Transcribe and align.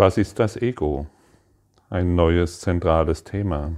Was 0.00 0.16
ist 0.16 0.38
das 0.38 0.56
Ego? 0.56 1.08
Ein 1.90 2.14
neues 2.14 2.60
zentrales 2.60 3.22
Thema. 3.22 3.72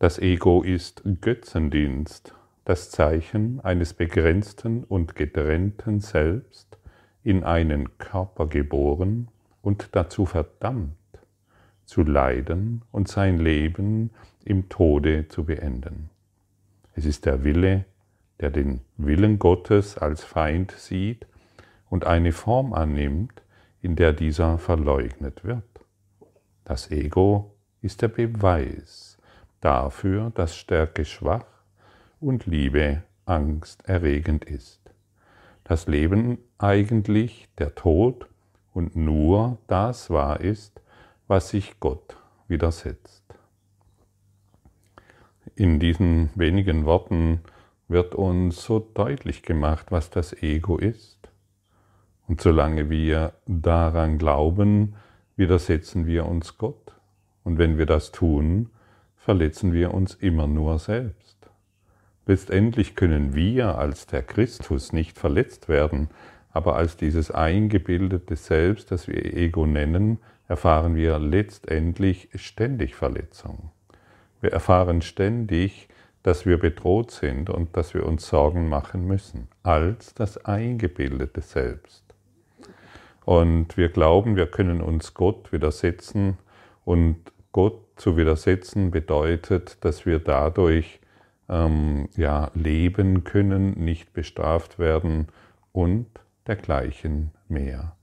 Das 0.00 0.18
Ego 0.18 0.62
ist 0.64 1.04
Götzendienst, 1.20 2.34
das 2.64 2.90
Zeichen 2.90 3.60
eines 3.60 3.94
begrenzten 3.94 4.82
und 4.82 5.14
getrennten 5.14 6.00
Selbst, 6.00 6.80
in 7.22 7.44
einen 7.44 7.96
Körper 7.98 8.48
geboren 8.48 9.28
und 9.62 9.90
dazu 9.92 10.26
verdammt, 10.26 10.96
zu 11.84 12.02
leiden 12.02 12.82
und 12.90 13.06
sein 13.06 13.38
Leben 13.38 14.10
im 14.44 14.68
Tode 14.68 15.28
zu 15.28 15.44
beenden. 15.44 16.10
Es 16.96 17.06
ist 17.06 17.24
der 17.24 17.44
Wille, 17.44 17.84
der 18.40 18.50
den 18.50 18.80
Willen 18.96 19.38
Gottes 19.38 19.96
als 19.96 20.24
Feind 20.24 20.72
sieht 20.72 21.28
und 21.88 22.04
eine 22.04 22.32
Form 22.32 22.72
annimmt, 22.72 23.42
in 23.82 23.96
der 23.96 24.12
dieser 24.12 24.58
verleugnet 24.58 25.44
wird. 25.44 25.64
Das 26.64 26.90
Ego 26.90 27.54
ist 27.82 28.02
der 28.02 28.08
Beweis 28.08 29.18
dafür, 29.60 30.30
dass 30.34 30.56
Stärke 30.56 31.04
schwach 31.04 31.46
und 32.20 32.46
Liebe 32.46 33.02
angsterregend 33.24 34.44
ist. 34.44 34.80
Das 35.64 35.86
Leben 35.86 36.38
eigentlich 36.58 37.48
der 37.58 37.74
Tod 37.74 38.28
und 38.72 38.96
nur 38.96 39.58
das 39.66 40.10
wahr 40.10 40.40
ist, 40.40 40.80
was 41.26 41.50
sich 41.50 41.80
Gott 41.80 42.16
widersetzt. 42.48 43.24
In 45.54 45.78
diesen 45.78 46.30
wenigen 46.34 46.84
Worten 46.84 47.40
wird 47.88 48.14
uns 48.14 48.62
so 48.62 48.78
deutlich 48.78 49.42
gemacht, 49.42 49.86
was 49.90 50.10
das 50.10 50.32
Ego 50.42 50.78
ist 50.78 51.29
und 52.30 52.40
solange 52.40 52.90
wir 52.90 53.32
daran 53.48 54.16
glauben, 54.16 54.94
widersetzen 55.34 56.06
wir 56.06 56.26
uns 56.26 56.58
Gott. 56.58 56.94
Und 57.42 57.58
wenn 57.58 57.76
wir 57.76 57.86
das 57.86 58.12
tun, 58.12 58.70
verletzen 59.16 59.72
wir 59.72 59.92
uns 59.92 60.14
immer 60.14 60.46
nur 60.46 60.78
selbst. 60.78 61.50
Letztendlich 62.26 62.94
können 62.94 63.34
wir 63.34 63.78
als 63.78 64.06
der 64.06 64.22
Christus 64.22 64.92
nicht 64.92 65.18
verletzt 65.18 65.68
werden, 65.68 66.08
aber 66.52 66.76
als 66.76 66.96
dieses 66.96 67.32
eingebildete 67.32 68.36
Selbst, 68.36 68.92
das 68.92 69.08
wir 69.08 69.34
Ego 69.34 69.66
nennen, 69.66 70.20
erfahren 70.46 70.94
wir 70.94 71.18
letztendlich 71.18 72.28
ständig 72.36 72.94
Verletzung. 72.94 73.72
Wir 74.40 74.52
erfahren 74.52 75.02
ständig, 75.02 75.88
dass 76.22 76.46
wir 76.46 76.60
bedroht 76.60 77.10
sind 77.10 77.50
und 77.50 77.76
dass 77.76 77.92
wir 77.92 78.06
uns 78.06 78.28
Sorgen 78.28 78.68
machen 78.68 79.04
müssen, 79.04 79.48
als 79.64 80.14
das 80.14 80.44
eingebildete 80.44 81.40
Selbst. 81.40 82.09
Und 83.30 83.76
wir 83.76 83.90
glauben, 83.90 84.34
wir 84.34 84.48
können 84.48 84.80
uns 84.80 85.14
Gott 85.14 85.52
widersetzen. 85.52 86.36
Und 86.84 87.30
Gott 87.52 87.80
zu 87.94 88.16
widersetzen 88.16 88.90
bedeutet, 88.90 89.84
dass 89.84 90.04
wir 90.04 90.18
dadurch 90.18 90.98
ähm, 91.48 92.08
ja, 92.16 92.50
leben 92.54 93.22
können, 93.22 93.84
nicht 93.84 94.12
bestraft 94.12 94.80
werden 94.80 95.28
und 95.70 96.08
dergleichen 96.48 97.30
mehr. 97.46 97.94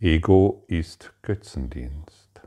Ego 0.00 0.64
ist 0.66 1.12
Götzendienst. 1.22 2.40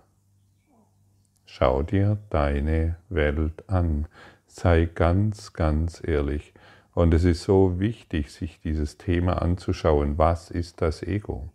Schau 1.46 1.82
dir 1.82 2.18
deine 2.30 2.98
Welt 3.08 3.70
an. 3.70 4.10
Sei 4.48 4.84
ganz, 4.94 5.54
ganz 5.54 6.06
ehrlich. 6.06 6.54
Und 6.94 7.14
es 7.14 7.24
ist 7.24 7.44
so 7.44 7.80
wichtig, 7.80 8.34
sich 8.34 8.60
dieses 8.60 8.98
Thema 8.98 9.42
anzuschauen. 9.42 10.18
Was 10.18 10.52
ist 10.52 10.82
das 10.82 11.02
Ego? 11.02 11.52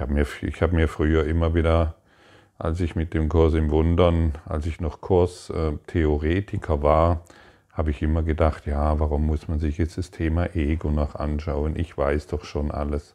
Ich 0.00 0.02
habe 0.02 0.14
mir, 0.14 0.24
hab 0.24 0.72
mir 0.72 0.88
früher 0.88 1.26
immer 1.26 1.54
wieder, 1.54 1.94
als 2.58 2.80
ich 2.80 2.96
mit 2.96 3.12
dem 3.12 3.28
Kurs 3.28 3.52
im 3.52 3.70
Wundern, 3.70 4.32
als 4.46 4.64
ich 4.64 4.80
noch 4.80 5.02
Kurstheoretiker 5.02 6.74
äh, 6.76 6.82
war, 6.82 7.20
habe 7.70 7.90
ich 7.90 8.00
immer 8.00 8.22
gedacht, 8.22 8.64
ja, 8.64 8.98
warum 8.98 9.26
muss 9.26 9.46
man 9.46 9.58
sich 9.58 9.76
jetzt 9.76 9.98
das 9.98 10.10
Thema 10.10 10.56
Ego 10.56 10.90
noch 10.90 11.16
anschauen? 11.16 11.76
Ich 11.76 11.98
weiß 11.98 12.28
doch 12.28 12.44
schon 12.44 12.70
alles. 12.70 13.14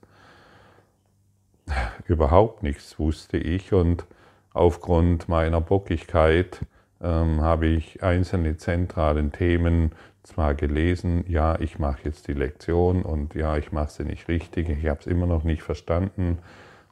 Überhaupt 2.05 2.61
nichts 2.61 2.99
wusste 2.99 3.37
ich 3.37 3.73
und 3.73 4.05
aufgrund 4.53 5.27
meiner 5.27 5.61
Bockigkeit 5.61 6.59
ähm, 7.01 7.41
habe 7.41 7.65
ich 7.65 8.03
einzelne 8.03 8.57
zentralen 8.57 9.31
Themen 9.31 9.93
zwar 10.21 10.53
gelesen, 10.53 11.25
ja, 11.27 11.59
ich 11.59 11.79
mache 11.79 12.01
jetzt 12.03 12.27
die 12.27 12.33
Lektion 12.33 13.01
und 13.01 13.33
ja, 13.33 13.57
ich 13.57 13.71
mache 13.71 13.89
sie 13.89 14.03
nicht 14.03 14.27
richtig, 14.27 14.69
ich 14.69 14.87
habe 14.87 14.99
es 14.99 15.07
immer 15.07 15.25
noch 15.25 15.43
nicht 15.43 15.63
verstanden 15.63 16.37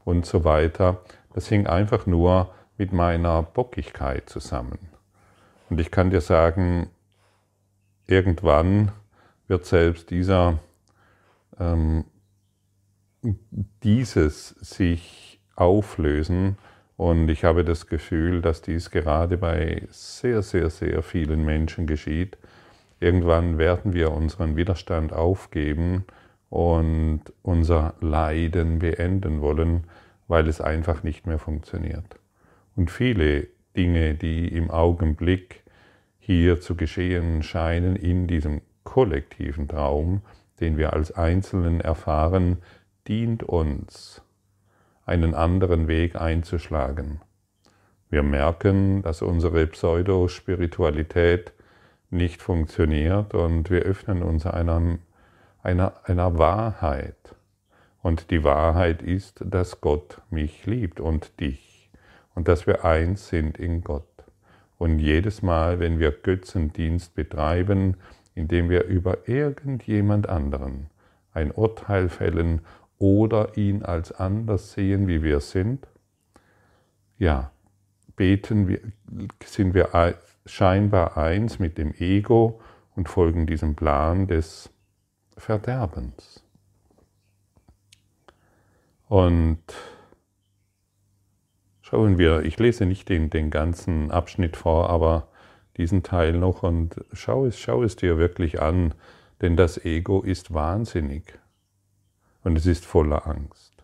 und 0.06 0.26
so 0.26 0.44
weiter. 0.44 1.02
Das 1.34 1.48
hing 1.48 1.68
einfach 1.68 2.06
nur 2.06 2.54
mit 2.78 2.94
meiner 2.94 3.44
Bockigkeit 3.44 4.30
zusammen. 4.30 4.80
Und 5.70 5.80
ich 5.80 5.92
kann 5.92 6.10
dir 6.10 6.22
sagen, 6.22 6.90
irgendwann 8.08 8.92
wird 9.48 9.66
selbst 9.66 10.10
dieser, 10.10 10.60
ähm, 11.60 12.06
dieses 13.84 14.50
sich 14.50 15.40
auflösen. 15.56 16.58
Und 16.98 17.30
ich 17.30 17.44
habe 17.44 17.64
das 17.64 17.88
Gefühl, 17.88 18.42
dass 18.42 18.62
dies 18.62 18.92
gerade 18.92 19.38
bei 19.38 19.88
sehr, 19.90 20.42
sehr, 20.42 20.70
sehr 20.70 21.02
vielen 21.02 21.44
Menschen 21.44 21.88
geschieht. 21.88 22.38
Irgendwann 23.00 23.58
werden 23.58 23.94
wir 23.94 24.12
unseren 24.12 24.56
Widerstand 24.56 25.12
aufgeben 25.12 26.06
und 26.54 27.22
unser 27.42 27.96
Leiden 28.00 28.78
beenden 28.78 29.42
wollen, 29.42 29.86
weil 30.28 30.48
es 30.48 30.62
einfach 30.62 31.02
nicht 31.02 31.26
mehr 31.26 31.40
funktioniert. 31.40 32.20
Und 32.76 32.92
viele 32.92 33.48
Dinge, 33.76 34.14
die 34.14 34.50
im 34.50 34.70
Augenblick 34.70 35.64
hier 36.20 36.62
zu 36.62 36.76
geschehen 36.76 37.42
scheinen, 37.42 37.96
in 37.96 38.28
diesem 38.28 38.62
kollektiven 38.84 39.68
Traum, 39.68 40.22
den 40.60 40.78
wir 40.78 40.94
als 40.94 41.12
Einzelnen 41.12 41.82
erfahren, 41.82 42.58
dient 43.08 43.42
uns, 43.42 44.22
einen 45.08 45.34
anderen 45.34 45.88
Weg 45.88 46.16
einzuschlagen. 46.16 47.20
Wir 48.12 48.22
merken, 48.22 49.02
dass 49.02 49.24
unsere 49.24 49.66
Pseudospiritualität 49.66 51.52
nicht 52.12 52.44
funktioniert 52.44 53.34
und 53.34 53.72
wir 53.72 53.82
öffnen 53.82 54.22
uns 54.22 54.46
einem 54.46 55.00
einer, 55.64 55.94
einer 56.04 56.38
Wahrheit. 56.38 57.36
Und 58.02 58.32
die 58.32 58.44
Wahrheit 58.44 59.02
ist, 59.02 59.44
dass 59.46 59.80
Gott 59.82 60.22
mich 60.30 60.66
liebt 60.66 61.00
und 61.00 61.40
dich 61.40 61.90
und 62.36 62.48
dass 62.48 62.68
wir 62.68 62.84
eins 62.84 63.30
sind 63.30 63.58
in 63.58 63.82
Gott. 63.82 64.04
Und 64.78 65.00
jedes 65.00 65.42
Mal, 65.42 65.80
wenn 65.80 66.00
wir 66.00 66.12
Götzendienst 66.12 67.16
betreiben, 67.16 67.96
indem 68.36 68.70
wir 68.70 68.84
über 68.86 69.30
irgendjemand 69.30 70.28
anderen 70.28 70.88
ein 71.34 71.52
Urteil 71.52 72.10
fällen 72.10 72.62
oder 72.98 73.58
ihn 73.58 73.84
als 73.84 74.12
anders 74.12 74.74
sehen, 74.74 75.08
wie 75.08 75.24
wir 75.24 75.40
sind, 75.40 75.88
ja, 77.18 77.52
beten 78.16 78.68
wir, 78.68 78.80
sind 79.46 79.74
wir 79.74 80.16
scheinbar 80.46 81.18
eins 81.18 81.60
mit 81.60 81.78
dem 81.78 81.94
Ego 81.94 82.60
und 82.96 83.08
folgen 83.08 83.46
diesem 83.46 83.76
Plan 83.76 84.28
des 84.28 84.73
Verderbens. 85.38 86.44
Und 89.08 89.62
schauen 91.82 92.18
wir, 92.18 92.42
ich 92.44 92.58
lese 92.58 92.86
nicht 92.86 93.10
den, 93.10 93.30
den 93.30 93.52
ganzen 93.52 94.12
Abschnitt 94.12 94.58
vor, 94.58 94.90
aber 94.90 95.28
diesen 95.78 96.04
Teil 96.04 96.34
noch 96.34 96.64
und 96.64 97.04
schau 97.14 97.46
es, 97.46 97.60
schau 97.60 97.84
es 97.84 97.96
dir 97.96 98.18
wirklich 98.18 98.62
an, 98.62 98.94
denn 99.42 99.58
das 99.58 99.84
Ego 99.84 100.22
ist 100.22 100.54
wahnsinnig 100.54 101.38
und 102.44 102.58
es 102.58 102.66
ist 102.66 102.86
voller 102.86 103.28
Angst. 103.28 103.84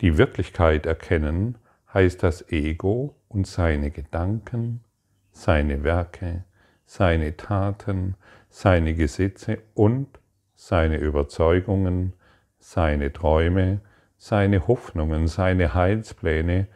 Die 0.00 0.18
Wirklichkeit 0.18 0.86
erkennen 0.86 1.58
heißt 1.92 2.22
das 2.22 2.50
Ego 2.50 3.16
und 3.28 3.46
seine 3.46 3.90
Gedanken, 3.90 4.84
seine 5.32 5.84
Werke, 5.84 6.44
seine 6.86 7.36
Taten, 7.36 8.16
seine 8.50 8.94
Gesetze 8.94 9.58
und 9.74 10.20
seine 10.66 10.96
Überzeugungen, 10.96 12.14
seine 12.58 13.12
Träume, 13.12 13.82
seine 14.16 14.66
Hoffnungen, 14.66 15.26
seine 15.26 15.74
Heilspläne 15.74 16.68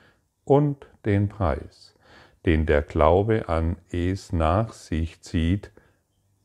und 0.45 0.87
den 1.07 1.31
Preis, 1.31 1.95
den 2.45 2.67
der 2.67 2.83
Glaube 2.83 3.49
an 3.49 3.77
es 3.91 4.31
nach 4.31 4.75
sich 4.75 5.23
zieht, 5.23 5.73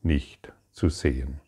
nicht 0.00 0.54
zu 0.70 0.88
sehen. 0.88 1.38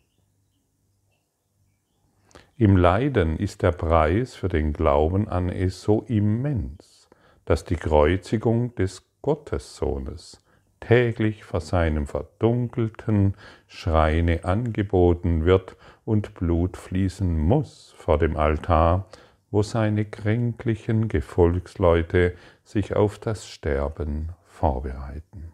Im 2.57 2.77
Leiden 2.77 3.35
ist 3.35 3.63
der 3.63 3.71
Preis 3.71 4.35
für 4.35 4.49
den 4.49 4.73
Glauben 4.73 5.27
an 5.27 5.49
es 5.49 5.81
so 5.81 6.03
immens, 6.03 7.09
dass 7.45 7.65
die 7.65 7.75
Kreuzigung 7.75 8.75
des 8.75 9.03
Gottessohnes 9.23 10.43
täglich 10.79 11.43
vor 11.43 11.61
seinem 11.61 12.07
verdunkelten 12.07 13.35
Schreine 13.67 14.45
angeboten 14.45 15.45
wird 15.45 15.75
und 16.05 16.33
Blut 16.33 16.77
fließen 16.77 17.37
muss 17.37 17.93
vor 17.97 18.17
dem 18.17 18.37
Altar, 18.37 19.07
wo 19.51 19.63
seine 19.63 20.05
kränklichen 20.05 21.07
Gefolgsleute 21.07 22.35
sich 22.63 22.95
auf 22.95 23.19
das 23.19 23.47
Sterben 23.47 24.29
vorbereiten. 24.45 25.51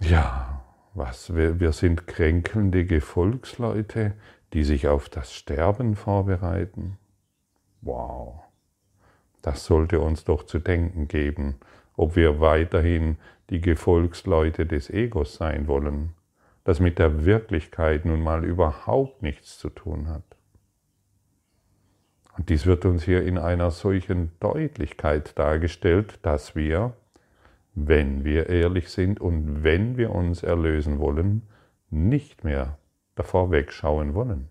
Ja, 0.00 0.64
was, 0.94 1.34
wir, 1.34 1.60
wir 1.60 1.72
sind 1.72 2.06
kränkelnde 2.06 2.84
Gefolgsleute, 2.84 4.14
die 4.52 4.64
sich 4.64 4.88
auf 4.88 5.08
das 5.08 5.32
Sterben 5.32 5.96
vorbereiten. 5.96 6.98
Wow, 7.82 8.40
das 9.42 9.64
sollte 9.64 10.00
uns 10.00 10.24
doch 10.24 10.44
zu 10.44 10.58
denken 10.58 11.08
geben, 11.08 11.56
ob 11.96 12.16
wir 12.16 12.40
weiterhin 12.40 13.16
die 13.50 13.60
Gefolgsleute 13.60 14.66
des 14.66 14.90
Egos 14.90 15.34
sein 15.34 15.66
wollen, 15.66 16.10
das 16.64 16.80
mit 16.80 16.98
der 16.98 17.24
Wirklichkeit 17.24 18.04
nun 18.04 18.22
mal 18.22 18.44
überhaupt 18.44 19.22
nichts 19.22 19.58
zu 19.58 19.70
tun 19.70 20.08
hat. 20.08 20.24
Und 22.36 22.50
dies 22.50 22.66
wird 22.66 22.84
uns 22.84 23.04
hier 23.04 23.24
in 23.24 23.38
einer 23.38 23.70
solchen 23.70 24.32
Deutlichkeit 24.40 25.38
dargestellt, 25.38 26.18
dass 26.22 26.54
wir, 26.54 26.92
wenn 27.74 28.24
wir 28.24 28.48
ehrlich 28.50 28.90
sind 28.90 29.20
und 29.20 29.64
wenn 29.64 29.96
wir 29.96 30.10
uns 30.10 30.42
erlösen 30.42 30.98
wollen, 30.98 31.42
nicht 31.90 32.44
mehr 32.44 32.78
davor 33.14 33.50
wegschauen 33.50 34.14
wollen. 34.14 34.48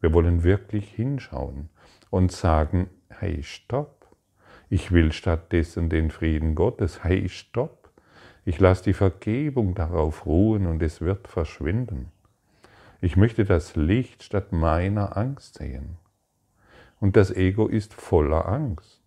Wir 0.00 0.12
wollen 0.12 0.44
wirklich 0.44 0.92
hinschauen 0.92 1.70
und 2.10 2.30
sagen, 2.30 2.88
hey, 3.08 3.42
stopp. 3.42 3.97
Ich 4.70 4.92
will 4.92 5.12
stattdessen 5.12 5.88
den 5.88 6.10
Frieden 6.10 6.54
Gottes. 6.54 7.02
Hey, 7.02 7.28
stopp. 7.28 7.90
Ich 8.44 8.60
lasse 8.60 8.84
die 8.84 8.92
Vergebung 8.92 9.74
darauf 9.74 10.26
ruhen 10.26 10.66
und 10.66 10.82
es 10.82 11.00
wird 11.00 11.28
verschwinden. 11.28 12.12
Ich 13.00 13.16
möchte 13.16 13.44
das 13.44 13.76
Licht 13.76 14.22
statt 14.22 14.52
meiner 14.52 15.16
Angst 15.16 15.58
sehen. 15.58 15.96
Und 17.00 17.16
das 17.16 17.30
Ego 17.30 17.66
ist 17.66 17.94
voller 17.94 18.46
Angst. 18.46 19.02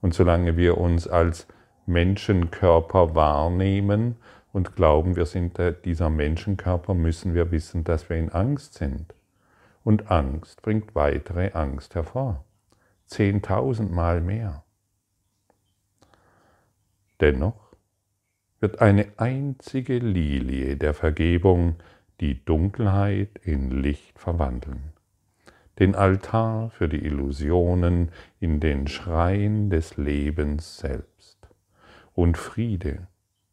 Und 0.00 0.14
solange 0.14 0.56
wir 0.56 0.78
uns 0.78 1.08
als 1.08 1.46
Menschenkörper 1.86 3.14
wahrnehmen 3.14 4.16
und 4.52 4.76
glauben, 4.76 5.16
wir 5.16 5.26
sind 5.26 5.58
dieser 5.84 6.10
Menschenkörper, 6.10 6.94
müssen 6.94 7.34
wir 7.34 7.50
wissen, 7.50 7.82
dass 7.82 8.08
wir 8.10 8.16
in 8.16 8.30
Angst 8.30 8.74
sind. 8.74 9.14
Und 9.82 10.10
Angst 10.10 10.62
bringt 10.62 10.94
weitere 10.94 11.52
Angst 11.52 11.94
hervor. 11.94 12.44
Zehntausendmal 13.12 14.22
mehr. 14.22 14.64
Dennoch 17.20 17.74
wird 18.58 18.80
eine 18.80 19.06
einzige 19.18 19.98
Lilie 19.98 20.78
der 20.78 20.94
Vergebung 20.94 21.76
die 22.20 22.42
Dunkelheit 22.42 23.38
in 23.42 23.70
Licht 23.70 24.18
verwandeln, 24.18 24.94
den 25.78 25.94
Altar 25.94 26.70
für 26.70 26.88
die 26.88 27.04
Illusionen 27.04 28.10
in 28.40 28.60
den 28.60 28.86
Schrein 28.86 29.68
des 29.68 29.98
Lebens 29.98 30.78
selbst. 30.78 31.36
Und 32.14 32.38
Friede 32.38 33.08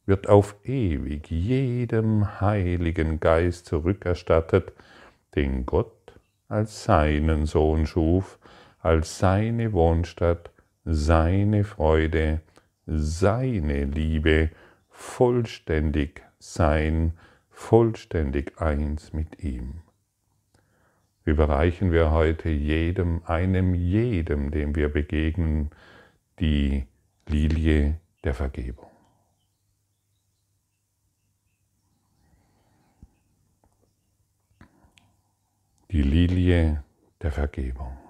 wird 0.06 0.30
auf 0.30 0.56
ewig 0.64 1.30
jedem 1.30 2.40
heiligen 2.40 3.20
Geist 3.20 3.66
zurückerstattet, 3.66 4.72
den 5.36 5.66
Gott 5.66 6.14
als 6.48 6.86
seinen 6.86 7.46
Sohn 7.46 7.86
schuf, 7.86 8.39
als 8.80 9.20
seine 9.20 9.74
Wohnstatt, 9.74 10.52
seine 10.86 11.64
Freude, 11.64 12.42
seine 12.86 13.86
Liebe, 13.86 14.50
vollständig 14.90 16.24
sein, 16.40 17.14
vollständig 17.50 18.60
eins 18.60 19.14
mit 19.14 19.44
ihm. 19.44 19.82
Überreichen 21.26 21.92
wir 21.92 22.12
heute 22.12 22.50
jedem, 22.50 23.22
einem 23.26 23.76
jedem, 23.76 24.52
dem 24.52 24.76
wir 24.76 24.90
begegnen, 24.90 25.70
die 26.40 26.88
Lilie 27.28 28.00
der 28.24 28.34
Vergebung. 28.34 28.88
Die 35.92 36.02
Lilie 36.02 36.84
der 37.22 37.32
Vergebung 37.32 38.09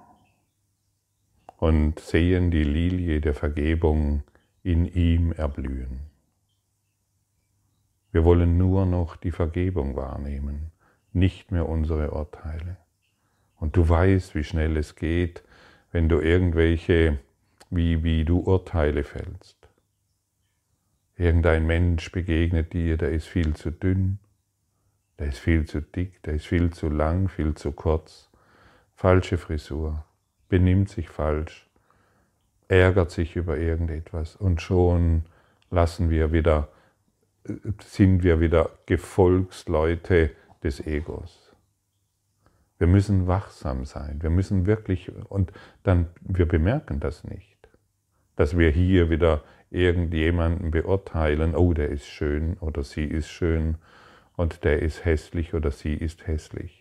und 1.60 2.00
sehen 2.00 2.52
die 2.52 2.64
Lilie 2.64 3.20
der 3.20 3.34
Vergebung 3.34 4.24
in 4.64 4.86
ihm 4.86 5.34
erblühen. 5.34 6.00
Wir 8.12 8.24
wollen 8.24 8.58
nur 8.58 8.86
noch 8.86 9.18
die 9.18 9.32
Vergebung 9.32 9.96
wahrnehmen, 9.96 10.72
nicht 11.12 11.52
mehr 11.52 11.68
unsere 11.68 12.12
Urteile. 12.12 12.78
Und 13.58 13.76
du 13.76 13.88
weißt, 13.88 14.36
wie 14.36 14.44
schnell 14.44 14.78
es 14.78 14.96
geht, 14.96 15.44
wenn 15.92 16.08
du 16.08 16.20
irgendwelche, 16.20 17.20
wie, 17.70 18.04
wie 18.04 18.24
du 18.24 18.40
Urteile 18.40 19.04
fällst. 19.04 19.58
Irgendein 21.18 21.68
Mensch 21.68 22.12
begegnet 22.12 22.72
dir, 22.72 22.96
der 22.96 23.12
ist 23.12 23.28
viel 23.28 23.54
zu 23.54 23.72
dünn, 23.72 24.20
der 25.20 25.28
ist 25.28 25.40
viel 25.40 25.66
zu 25.66 25.82
dick, 25.82 26.24
der 26.24 26.36
ist 26.36 26.48
viel 26.48 26.72
zu 26.72 26.88
lang, 26.88 27.28
viel 27.28 27.54
zu 27.56 27.74
kurz, 27.74 28.30
falsche 28.96 29.38
Frisur, 29.38 30.06
benimmt 30.50 30.90
sich 30.90 31.10
falsch, 31.10 31.68
ärgert 32.68 33.12
sich 33.12 33.36
über 33.36 33.58
irgendetwas 33.58 34.36
und 34.36 34.62
schon 34.62 35.24
lassen 35.70 36.10
wir 36.10 36.32
wieder, 36.32 36.70
sind 37.84 38.24
wir 38.24 38.40
wieder 38.40 38.72
Gefolgsleute 38.86 40.32
des 40.64 40.86
Egos. 40.86 41.56
Wir 42.78 42.88
müssen 42.88 43.28
wachsam 43.28 43.86
sein, 43.86 44.22
wir 44.22 44.30
müssen 44.30 44.66
wirklich, 44.66 45.12
und 45.30 45.52
dann, 45.84 46.08
wir 46.22 46.48
bemerken 46.48 47.00
das 47.00 47.24
nicht, 47.24 47.58
dass 48.36 48.58
wir 48.58 48.70
hier 48.72 49.10
wieder 49.10 49.44
irgendjemanden 49.70 50.72
beurteilen, 50.72 51.56
oh, 51.56 51.74
der 51.74 51.90
ist 51.90 52.08
schön 52.08 52.58
oder 52.60 52.84
sie 52.84 53.04
ist 53.04 53.30
schön 53.30 53.76
und 54.36 54.64
der 54.64 54.82
ist 54.82 55.06
hässlich 55.06 55.54
oder 55.54 55.72
sie 55.72 55.94
ist 55.94 56.26
hässlich. 56.26 56.79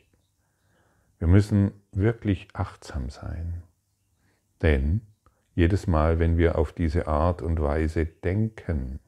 Wir 1.19 1.27
müssen 1.29 1.73
wirklich 1.93 2.49
achtsam 2.53 3.11
sein. 3.11 3.63
Denn 4.63 5.01
jedes 5.55 5.87
Mal, 5.87 6.19
wenn 6.19 6.39
wir 6.39 6.57
auf 6.57 6.73
diese 6.73 7.09
Art 7.09 7.43
und 7.43 7.61
Weise 7.61 8.07
denken, 8.07 9.01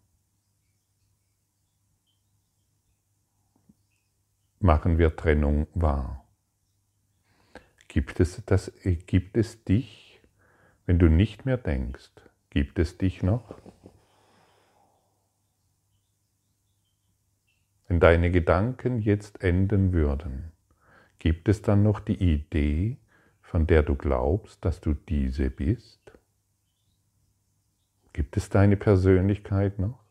machen 4.58 4.98
wir 4.98 5.14
Trennung 5.16 5.68
wahr. 5.74 6.26
Gibt 7.88 8.20
es, 8.20 8.44
das, 8.44 8.72
gibt 9.06 9.36
es 9.36 9.64
dich, 9.64 10.20
wenn 10.86 10.98
du 10.98 11.08
nicht 11.08 11.44
mehr 11.46 11.56
denkst, 11.56 12.12
gibt 12.50 12.78
es 12.78 12.98
dich 12.98 13.22
noch? 13.22 13.60
Wenn 17.88 17.98
deine 17.98 18.30
Gedanken 18.30 19.00
jetzt 19.00 19.42
enden 19.42 19.92
würden, 19.92 20.52
Gibt 21.20 21.50
es 21.50 21.60
dann 21.60 21.82
noch 21.82 22.00
die 22.00 22.14
Idee, 22.16 22.96
von 23.42 23.66
der 23.66 23.82
du 23.82 23.94
glaubst, 23.94 24.64
dass 24.64 24.80
du 24.80 24.94
diese 24.94 25.50
bist? 25.50 26.00
Gibt 28.14 28.38
es 28.38 28.48
deine 28.48 28.78
Persönlichkeit 28.78 29.78
noch? 29.78 30.02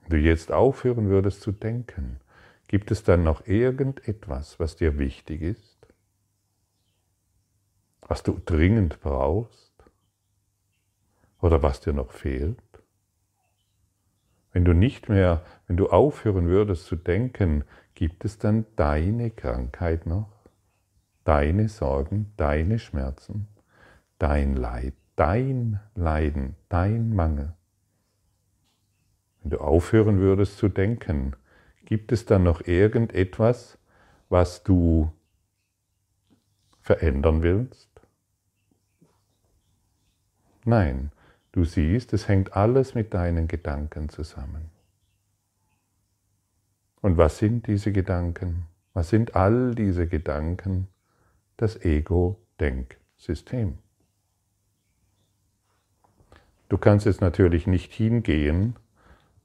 Wenn 0.00 0.10
du 0.10 0.16
jetzt 0.16 0.50
aufhören 0.50 1.10
würdest 1.10 1.42
zu 1.42 1.52
denken, 1.52 2.20
gibt 2.68 2.90
es 2.90 3.02
dann 3.02 3.22
noch 3.22 3.46
irgendetwas, 3.46 4.58
was 4.58 4.76
dir 4.76 4.98
wichtig 4.98 5.42
ist? 5.42 5.86
Was 8.00 8.22
du 8.22 8.40
dringend 8.42 9.00
brauchst? 9.00 9.74
Oder 11.42 11.62
was 11.62 11.82
dir 11.82 11.92
noch 11.92 12.12
fehlt? 12.12 12.63
Wenn 14.54 14.64
du 14.64 14.72
nicht 14.72 15.08
mehr, 15.08 15.42
wenn 15.66 15.76
du 15.76 15.88
aufhören 15.88 16.46
würdest 16.46 16.86
zu 16.86 16.94
denken, 16.94 17.64
gibt 17.94 18.24
es 18.24 18.38
dann 18.38 18.64
deine 18.76 19.32
Krankheit 19.32 20.06
noch, 20.06 20.30
deine 21.24 21.68
Sorgen, 21.68 22.32
deine 22.36 22.78
Schmerzen, 22.78 23.48
dein 24.20 24.54
Leid, 24.54 24.94
dein 25.16 25.80
Leiden, 25.96 26.54
dein 26.68 27.16
Mangel. 27.16 27.52
Wenn 29.42 29.50
du 29.50 29.58
aufhören 29.58 30.20
würdest 30.20 30.56
zu 30.56 30.68
denken, 30.68 31.34
gibt 31.84 32.12
es 32.12 32.24
dann 32.24 32.44
noch 32.44 32.64
irgendetwas, 32.64 33.76
was 34.28 34.62
du 34.62 35.10
verändern 36.80 37.42
willst? 37.42 37.90
Nein, 40.64 41.10
Du 41.54 41.64
siehst, 41.64 42.12
es 42.12 42.26
hängt 42.26 42.56
alles 42.56 42.94
mit 42.96 43.14
deinen 43.14 43.46
Gedanken 43.46 44.08
zusammen. 44.08 44.70
Und 47.00 47.16
was 47.16 47.38
sind 47.38 47.68
diese 47.68 47.92
Gedanken? 47.92 48.66
Was 48.92 49.10
sind 49.10 49.36
all 49.36 49.74
diese 49.74 50.08
Gedanken? 50.08 50.88
Das 51.56 51.80
Ego-Denksystem. 51.84 53.78
Du 56.68 56.78
kannst 56.78 57.06
jetzt 57.06 57.20
natürlich 57.20 57.68
nicht 57.68 57.92
hingehen 57.92 58.74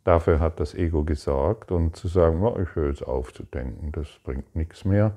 Dafür 0.09 0.39
hat 0.39 0.59
das 0.59 0.73
Ego 0.73 1.03
gesorgt 1.03 1.71
und 1.71 1.95
zu 1.95 2.07
sagen, 2.07 2.41
oh, 2.41 2.57
ich 2.59 2.73
höre 2.75 2.89
jetzt 2.89 3.05
auf 3.05 3.31
zu 3.31 3.43
denken, 3.43 3.91
das 3.91 4.07
bringt 4.23 4.55
nichts 4.55 4.85
mehr. 4.85 5.15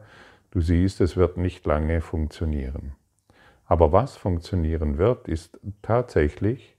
Du 0.50 0.60
siehst, 0.60 1.00
es 1.00 1.16
wird 1.16 1.38
nicht 1.38 1.64
lange 1.64 2.02
funktionieren. 2.02 2.92
Aber 3.64 3.92
was 3.92 4.16
funktionieren 4.16 4.98
wird, 4.98 5.28
ist 5.28 5.58
tatsächlich 5.80 6.71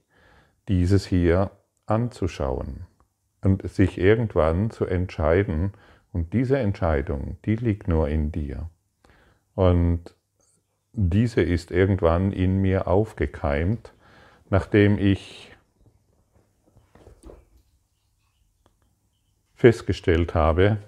dieses 0.68 1.06
hier 1.06 1.50
anzuschauen 1.86 2.86
und 3.42 3.68
sich 3.68 3.98
irgendwann 3.98 4.70
zu 4.70 4.86
entscheiden. 4.86 5.72
Und 6.12 6.32
diese 6.32 6.58
Entscheidung, 6.58 7.38
die 7.44 7.56
liegt 7.56 7.88
nur 7.88 8.08
in 8.08 8.32
dir. 8.32 8.70
Und 9.54 10.14
diese 10.92 11.42
ist 11.42 11.70
irgendwann 11.70 12.32
in 12.32 12.60
mir 12.60 12.86
aufgekeimt, 12.86 13.92
nachdem 14.48 14.98
ich 14.98 15.54
festgestellt 19.54 20.34
habe, 20.34 20.78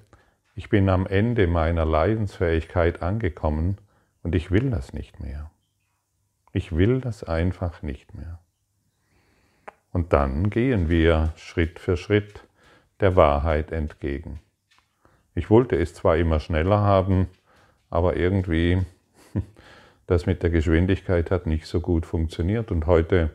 ich 0.55 0.69
bin 0.69 0.89
am 0.89 1.07
Ende 1.07 1.47
meiner 1.47 1.85
Leidensfähigkeit 1.85 3.03
angekommen 3.03 3.79
und 4.23 4.35
ich 4.35 4.51
will 4.51 4.71
das 4.71 4.93
nicht 4.93 5.21
mehr. 5.21 5.51
Ich 6.53 6.75
will 6.75 7.01
das 7.01 7.25
einfach 7.25 7.83
nicht 7.83 8.15
mehr. 8.15 8.39
Und 9.97 10.13
dann 10.13 10.51
gehen 10.51 10.91
wir 10.91 11.33
Schritt 11.37 11.79
für 11.79 11.97
Schritt 11.97 12.45
der 13.01 13.17
Wahrheit 13.17 13.73
entgegen. 13.73 14.41
Ich 15.35 15.49
wollte 15.49 15.75
es 15.77 15.95
zwar 15.95 16.19
immer 16.19 16.39
schneller 16.39 16.81
haben, 16.81 17.29
aber 17.89 18.15
irgendwie 18.15 18.85
das 20.07 20.27
mit 20.27 20.43
der 20.43 20.51
Geschwindigkeit 20.51 21.31
hat 21.31 21.47
nicht 21.47 21.65
so 21.65 21.81
gut 21.81 22.05
funktioniert 22.05 22.71
und 22.71 22.85
heute 22.85 23.35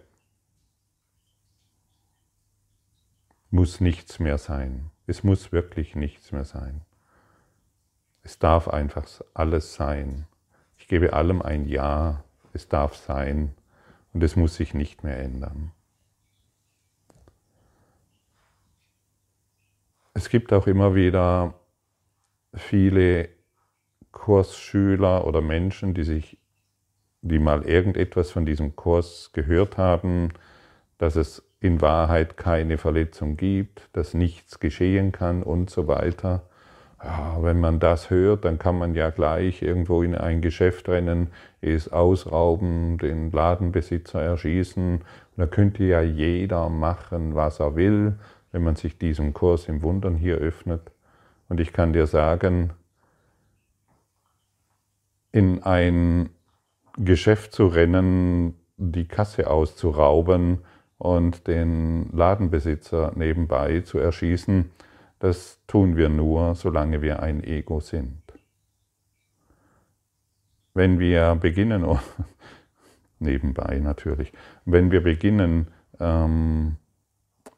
muss 3.49 3.81
nichts 3.81 4.19
mehr 4.19 4.37
sein. 4.37 4.91
Es 5.07 5.23
muss 5.23 5.51
wirklich 5.51 5.95
nichts 5.95 6.31
mehr 6.31 6.45
sein. 6.45 6.81
Es 8.21 8.37
darf 8.37 8.67
einfach 8.67 9.07
alles 9.33 9.73
sein. 9.73 10.27
Ich 10.77 10.87
gebe 10.87 11.13
allem 11.13 11.41
ein 11.41 11.67
Ja. 11.67 12.23
Es 12.53 12.67
darf 12.67 12.95
sein 12.95 13.55
und 14.13 14.21
es 14.21 14.35
muss 14.35 14.57
sich 14.57 14.75
nicht 14.75 15.03
mehr 15.03 15.17
ändern. 15.17 15.71
Es 20.21 20.29
gibt 20.29 20.53
auch 20.53 20.67
immer 20.67 20.93
wieder 20.93 21.55
viele 22.53 23.29
Kursschüler 24.11 25.25
oder 25.25 25.41
Menschen, 25.41 25.95
die 25.95 26.03
sich, 26.03 26.37
die 27.23 27.39
mal 27.39 27.63
irgendetwas 27.63 28.29
von 28.29 28.45
diesem 28.45 28.75
Kurs 28.75 29.31
gehört 29.33 29.79
haben, 29.79 30.29
dass 30.99 31.15
es 31.15 31.41
in 31.59 31.81
Wahrheit 31.81 32.37
keine 32.37 32.77
Verletzung 32.77 33.35
gibt, 33.35 33.89
dass 33.93 34.13
nichts 34.13 34.59
geschehen 34.59 35.11
kann 35.11 35.41
und 35.41 35.71
so 35.71 35.87
weiter. 35.87 36.43
Ja, 37.03 37.37
wenn 37.41 37.59
man 37.59 37.79
das 37.79 38.11
hört, 38.11 38.45
dann 38.45 38.59
kann 38.59 38.77
man 38.77 38.93
ja 38.93 39.09
gleich 39.09 39.63
irgendwo 39.63 40.03
in 40.03 40.13
ein 40.13 40.41
Geschäft 40.41 40.87
rennen, 40.87 41.31
es 41.61 41.91
ausrauben, 41.91 42.99
den 42.99 43.31
Ladenbesitzer 43.31 44.21
erschießen. 44.21 45.01
Da 45.35 45.47
könnte 45.47 45.83
ja 45.83 46.03
jeder 46.03 46.69
machen, 46.69 47.33
was 47.33 47.59
er 47.59 47.75
will, 47.75 48.19
wenn 48.51 48.63
man 48.63 48.75
sich 48.75 48.97
diesem 48.97 49.33
Kurs 49.33 49.67
im 49.67 49.81
Wundern 49.81 50.15
hier 50.15 50.37
öffnet. 50.37 50.91
Und 51.49 51.59
ich 51.59 51.73
kann 51.73 51.93
dir 51.93 52.07
sagen, 52.07 52.71
in 55.31 55.63
ein 55.63 56.29
Geschäft 56.97 57.53
zu 57.53 57.67
rennen, 57.67 58.55
die 58.77 59.07
Kasse 59.07 59.49
auszurauben 59.49 60.59
und 60.97 61.47
den 61.47 62.09
Ladenbesitzer 62.11 63.13
nebenbei 63.15 63.81
zu 63.81 63.97
erschießen, 63.97 64.71
das 65.19 65.59
tun 65.67 65.95
wir 65.95 66.09
nur, 66.09 66.55
solange 66.55 67.01
wir 67.01 67.21
ein 67.21 67.43
Ego 67.43 67.79
sind. 67.79 68.21
Wenn 70.73 70.99
wir 70.99 71.35
beginnen, 71.35 71.85
nebenbei 73.19 73.79
natürlich, 73.79 74.33
wenn 74.65 74.91
wir 74.91 75.03
beginnen, 75.03 75.67
ähm, 75.99 76.77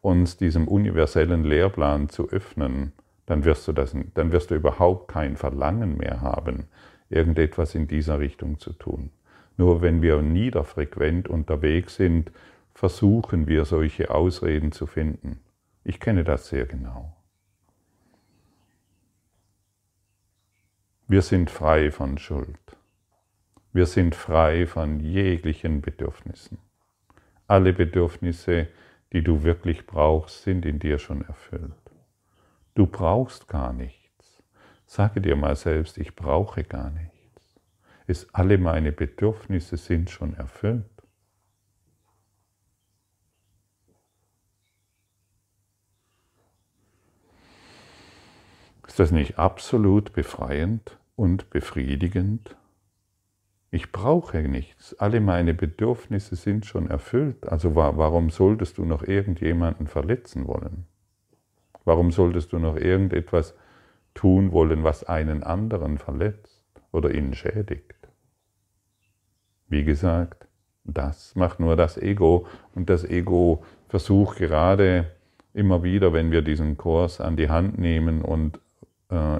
uns 0.03 0.35
diesem 0.35 0.67
universellen 0.67 1.45
Lehrplan 1.45 2.09
zu 2.09 2.29
öffnen, 2.29 2.91
dann 3.25 3.45
wirst, 3.45 3.67
du 3.69 3.71
das, 3.71 3.95
dann 4.13 4.33
wirst 4.33 4.51
du 4.51 4.55
überhaupt 4.55 5.07
kein 5.07 5.37
Verlangen 5.37 5.97
mehr 5.97 6.19
haben, 6.19 6.67
irgendetwas 7.09 7.73
in 7.73 7.87
dieser 7.87 8.19
Richtung 8.19 8.59
zu 8.59 8.73
tun. 8.73 9.11
Nur 9.55 9.81
wenn 9.81 10.01
wir 10.01 10.21
niederfrequent 10.21 11.29
unterwegs 11.29 11.95
sind, 11.95 12.31
versuchen 12.73 13.47
wir 13.47 13.63
solche 13.63 14.11
Ausreden 14.11 14.73
zu 14.73 14.87
finden. 14.87 15.39
Ich 15.85 16.01
kenne 16.01 16.25
das 16.25 16.49
sehr 16.49 16.65
genau. 16.65 17.15
Wir 21.07 21.21
sind 21.21 21.49
frei 21.49 21.91
von 21.91 22.17
Schuld. 22.17 22.59
Wir 23.71 23.85
sind 23.85 24.15
frei 24.15 24.67
von 24.67 24.99
jeglichen 24.99 25.81
Bedürfnissen. 25.81 26.57
Alle 27.47 27.71
Bedürfnisse, 27.71 28.67
die 29.13 29.23
du 29.23 29.43
wirklich 29.43 29.85
brauchst, 29.85 30.43
sind 30.43 30.65
in 30.65 30.79
dir 30.79 30.97
schon 30.97 31.21
erfüllt. 31.21 31.71
Du 32.73 32.87
brauchst 32.87 33.47
gar 33.47 33.71
nichts. 33.71 34.43
Sage 34.87 35.21
dir 35.21 35.35
mal 35.35 35.55
selbst, 35.55 35.97
ich 35.99 36.15
brauche 36.15 36.63
gar 36.63 36.89
nichts. 36.89 37.13
Es, 38.07 38.33
alle 38.33 38.57
meine 38.57 38.91
Bedürfnisse 38.91 39.77
sind 39.77 40.09
schon 40.09 40.33
erfüllt. 40.33 40.85
Ist 48.87 48.99
das 48.99 49.11
nicht 49.11 49.39
absolut 49.39 50.13
befreiend 50.13 50.99
und 51.15 51.49
befriedigend? 51.49 52.55
Ich 53.73 53.91
brauche 53.91 54.37
nichts. 54.43 54.93
Alle 54.99 55.19
meine 55.19 55.55
Bedürfnisse 55.55 56.35
sind 56.35 56.67
schon 56.67 56.91
erfüllt. 56.91 57.47
Also 57.47 57.73
warum 57.73 58.29
solltest 58.29 58.77
du 58.77 58.85
noch 58.85 59.01
irgendjemanden 59.01 59.87
verletzen 59.87 60.45
wollen? 60.45 60.85
Warum 61.83 62.11
solltest 62.11 62.53
du 62.53 62.59
noch 62.59 62.75
irgendetwas 62.75 63.55
tun 64.13 64.51
wollen, 64.51 64.83
was 64.83 65.05
einen 65.05 65.41
anderen 65.41 65.97
verletzt 65.97 66.63
oder 66.91 67.15
ihn 67.15 67.33
schädigt? 67.33 67.95
Wie 69.69 69.83
gesagt, 69.83 70.47
das 70.83 71.35
macht 71.35 71.59
nur 71.59 71.75
das 71.75 71.97
Ego 71.97 72.45
und 72.75 72.91
das 72.91 73.03
Ego 73.03 73.63
versucht 73.87 74.37
gerade 74.37 75.09
immer 75.51 75.81
wieder, 75.81 76.13
wenn 76.13 76.29
wir 76.29 76.43
diesen 76.43 76.77
Kurs 76.77 77.19
an 77.19 77.37
die 77.37 77.49
Hand 77.49 77.79
nehmen 77.79 78.21
und 78.21 78.59
äh, 79.09 79.39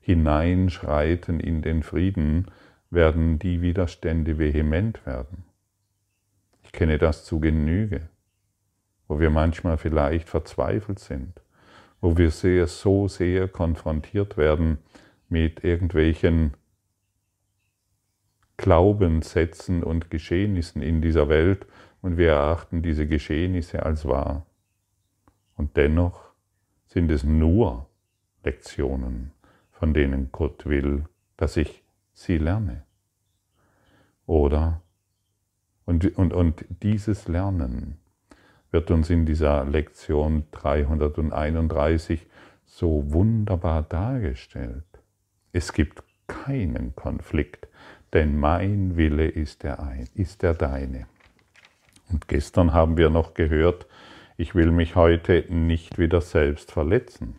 hineinschreiten 0.00 1.38
in 1.38 1.60
den 1.60 1.82
Frieden, 1.82 2.46
werden 2.94 3.38
die 3.38 3.60
Widerstände 3.62 4.38
vehement 4.38 5.04
werden. 5.06 5.44
Ich 6.62 6.72
kenne 6.72 6.98
das 6.98 7.24
zu 7.24 7.40
Genüge, 7.40 8.08
wo 9.08 9.20
wir 9.20 9.30
manchmal 9.30 9.76
vielleicht 9.76 10.28
verzweifelt 10.28 10.98
sind, 10.98 11.40
wo 12.00 12.16
wir 12.16 12.30
sehr, 12.30 12.66
so 12.66 13.08
sehr 13.08 13.48
konfrontiert 13.48 14.36
werden 14.36 14.78
mit 15.28 15.64
irgendwelchen 15.64 16.54
Glaubenssätzen 18.56 19.82
und 19.82 20.10
Geschehnissen 20.10 20.80
in 20.80 21.02
dieser 21.02 21.28
Welt 21.28 21.66
und 22.02 22.16
wir 22.16 22.30
erachten 22.30 22.82
diese 22.82 23.06
Geschehnisse 23.06 23.82
als 23.84 24.06
wahr. 24.06 24.46
Und 25.56 25.76
dennoch 25.76 26.32
sind 26.86 27.10
es 27.10 27.24
nur 27.24 27.88
Lektionen, 28.44 29.32
von 29.72 29.94
denen 29.94 30.30
Gott 30.30 30.66
will, 30.66 31.04
dass 31.36 31.56
ich 31.56 31.83
sie 32.14 32.38
lerne. 32.38 32.84
Oder, 34.26 34.80
und, 35.84 36.16
und, 36.16 36.32
und 36.32 36.64
dieses 36.82 37.28
Lernen 37.28 37.98
wird 38.70 38.90
uns 38.90 39.10
in 39.10 39.26
dieser 39.26 39.64
Lektion 39.64 40.44
331 40.52 42.26
so 42.64 43.12
wunderbar 43.12 43.82
dargestellt. 43.82 44.84
Es 45.52 45.72
gibt 45.72 46.02
keinen 46.26 46.96
Konflikt, 46.96 47.68
denn 48.12 48.38
mein 48.38 48.96
Wille 48.96 49.28
ist 49.28 49.62
der, 49.62 49.80
ein, 49.80 50.08
ist 50.14 50.42
der 50.42 50.54
deine. 50.54 51.06
Und 52.10 52.28
gestern 52.28 52.72
haben 52.72 52.96
wir 52.96 53.10
noch 53.10 53.34
gehört, 53.34 53.86
ich 54.36 54.54
will 54.54 54.72
mich 54.72 54.96
heute 54.96 55.44
nicht 55.48 55.98
wieder 55.98 56.20
selbst 56.20 56.72
verletzen. 56.72 57.36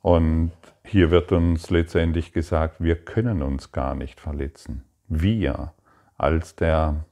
Und 0.00 0.52
hier 0.86 1.10
wird 1.10 1.32
uns 1.32 1.70
letztendlich 1.70 2.32
gesagt, 2.32 2.82
wir 2.82 2.96
können 2.96 3.42
uns 3.42 3.72
gar 3.72 3.94
nicht 3.94 4.20
verletzen. 4.20 4.84
Wir 5.08 5.72
als 6.16 6.54
der 6.56 7.04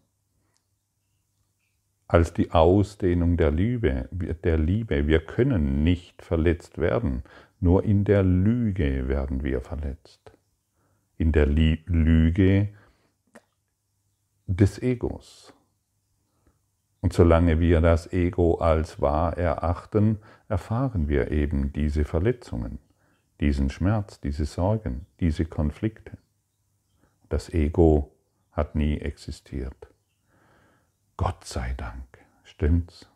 als 2.13 2.35
die 2.35 2.51
Ausdehnung 2.51 3.39
der 3.39 3.51
Liebe, 3.51 4.07
der 4.11 4.59
Liebe. 4.59 5.07
Wir 5.07 5.21
können 5.21 5.83
nicht 5.83 6.21
verletzt 6.21 6.77
werden. 6.77 7.23
Nur 7.59 7.85
in 7.85 8.05
der 8.05 8.23
Lüge 8.23 9.09
werden 9.09 9.43
wir 9.43 9.63
verletzt. 9.63 10.33
In 11.17 11.33
der 11.33 11.47
Lüge 11.47 12.69
des 14.47 14.83
Egos. 14.83 15.55
Und 17.01 17.15
solange 17.15 17.61
wir 17.61 17.81
das 17.81 18.13
Ego 18.13 18.57
als 18.57 19.01
wahr 19.01 19.39
erachten, 19.39 20.19
erfahren 20.49 21.09
wir 21.09 21.31
eben 21.31 21.73
diese 21.73 22.05
Verletzungen, 22.05 22.79
diesen 23.43 23.71
Schmerz, 23.71 24.21
diese 24.21 24.45
Sorgen, 24.45 25.05
diese 25.19 25.45
Konflikte. 25.45 26.17
Das 27.29 27.53
Ego 27.53 28.13
hat 28.53 28.77
nie 28.77 28.99
existiert. 28.99 29.89
Gott 31.17 31.45
sei 31.45 31.75
Dank, 31.77 32.07
stimmt's? 32.45 33.09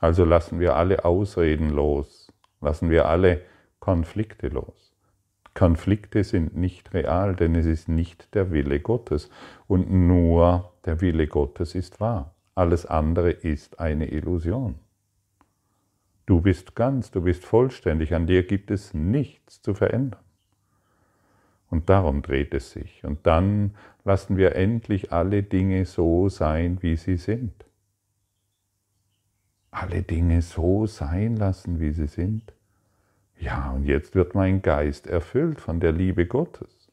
Also 0.00 0.24
lassen 0.24 0.58
wir 0.58 0.76
alle 0.76 1.04
Ausreden 1.04 1.68
los, 1.68 2.32
lassen 2.62 2.88
wir 2.88 3.06
alle 3.06 3.42
Konflikte 3.78 4.48
los. 4.48 4.94
Konflikte 5.52 6.24
sind 6.24 6.56
nicht 6.56 6.94
real, 6.94 7.36
denn 7.36 7.54
es 7.54 7.66
ist 7.66 7.90
nicht 7.90 8.34
der 8.34 8.50
Wille 8.50 8.80
Gottes 8.80 9.28
und 9.66 9.90
nur 9.90 10.72
der 10.86 11.02
Wille 11.02 11.26
Gottes 11.26 11.74
ist 11.74 12.00
wahr. 12.00 12.34
Alles 12.54 12.86
andere 12.86 13.30
ist 13.30 13.78
eine 13.78 14.06
Illusion. 14.06 14.85
Du 16.26 16.40
bist 16.40 16.74
ganz, 16.74 17.12
du 17.12 17.22
bist 17.22 17.44
vollständig, 17.44 18.12
an 18.14 18.26
dir 18.26 18.44
gibt 18.44 18.70
es 18.72 18.92
nichts 18.94 19.62
zu 19.62 19.74
verändern. 19.74 20.20
Und 21.70 21.88
darum 21.88 22.22
dreht 22.22 22.52
es 22.54 22.72
sich. 22.72 23.04
Und 23.04 23.26
dann 23.26 23.74
lassen 24.04 24.36
wir 24.36 24.56
endlich 24.56 25.12
alle 25.12 25.42
Dinge 25.42 25.84
so 25.84 26.28
sein, 26.28 26.78
wie 26.82 26.96
sie 26.96 27.16
sind. 27.16 27.64
Alle 29.70 30.02
Dinge 30.02 30.42
so 30.42 30.86
sein 30.86 31.36
lassen, 31.36 31.80
wie 31.80 31.92
sie 31.92 32.06
sind. 32.06 32.52
Ja, 33.38 33.70
und 33.70 33.84
jetzt 33.84 34.14
wird 34.14 34.34
mein 34.34 34.62
Geist 34.62 35.06
erfüllt 35.06 35.60
von 35.60 35.80
der 35.80 35.92
Liebe 35.92 36.26
Gottes. 36.26 36.90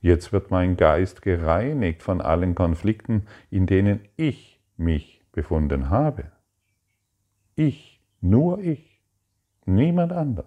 Jetzt 0.00 0.32
wird 0.32 0.50
mein 0.50 0.76
Geist 0.76 1.22
gereinigt 1.22 2.02
von 2.02 2.20
allen 2.20 2.54
Konflikten, 2.54 3.26
in 3.50 3.66
denen 3.66 4.00
ich 4.16 4.60
mich 4.76 5.22
befunden 5.32 5.90
habe. 5.90 6.30
Ich, 7.56 7.87
nur 8.20 8.58
ich, 8.58 9.00
niemand 9.64 10.12
anders. 10.12 10.46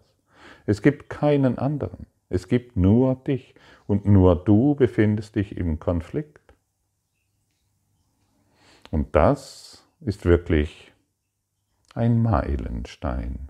Es 0.66 0.82
gibt 0.82 1.10
keinen 1.10 1.58
anderen. 1.58 2.08
Es 2.30 2.48
gibt 2.48 2.78
nur 2.78 3.16
dich 3.16 3.56
und 3.88 4.06
nur 4.06 4.36
du 4.36 4.76
befindest 4.76 5.36
dich 5.36 5.58
im 5.58 5.80
Konflikt. 5.80 6.54
Und 8.90 9.16
das 9.16 9.86
ist 10.02 10.26
wirklich 10.26 10.92
ein 11.94 12.22
Meilenstein, 12.22 13.50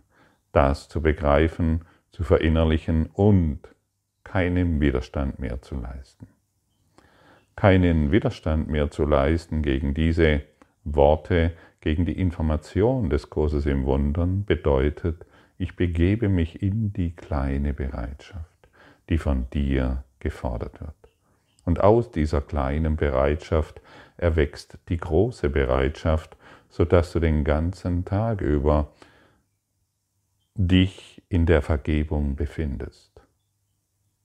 das 0.51 0.89
zu 0.89 1.01
begreifen, 1.01 1.85
zu 2.11 2.23
verinnerlichen 2.23 3.07
und 3.07 3.59
keinen 4.23 4.79
Widerstand 4.81 5.39
mehr 5.39 5.61
zu 5.61 5.75
leisten. 5.75 6.27
Keinen 7.55 8.11
Widerstand 8.11 8.67
mehr 8.67 8.89
zu 8.91 9.05
leisten 9.05 9.61
gegen 9.61 9.93
diese 9.93 10.41
Worte, 10.83 11.53
gegen 11.79 12.05
die 12.05 12.19
Information 12.19 13.09
des 13.09 13.29
Kurses 13.29 13.65
im 13.65 13.85
Wundern 13.85 14.45
bedeutet, 14.45 15.25
ich 15.57 15.75
begebe 15.75 16.29
mich 16.29 16.61
in 16.61 16.93
die 16.93 17.15
kleine 17.15 17.73
Bereitschaft 17.73 18.51
die 19.11 19.17
von 19.17 19.49
dir 19.49 20.05
gefordert 20.19 20.79
wird. 20.79 20.95
Und 21.65 21.81
aus 21.81 22.11
dieser 22.11 22.41
kleinen 22.41 22.95
Bereitschaft 22.95 23.81
erwächst 24.17 24.79
die 24.87 24.97
große 24.97 25.49
Bereitschaft, 25.49 26.37
sodass 26.69 27.11
du 27.11 27.19
den 27.19 27.43
ganzen 27.43 28.05
Tag 28.05 28.39
über 28.41 28.93
dich 30.55 31.21
in 31.27 31.45
der 31.45 31.61
Vergebung 31.61 32.35
befindest. 32.37 33.11